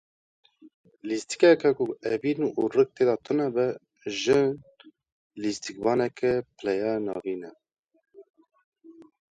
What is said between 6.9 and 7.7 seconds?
navîn e.